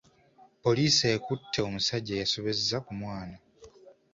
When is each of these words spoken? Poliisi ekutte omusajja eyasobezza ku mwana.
Poliisi 0.63 1.03
ekutte 1.15 1.59
omusajja 1.67 2.13
eyasobezza 2.15 2.77
ku 2.85 2.91
mwana. 2.99 3.37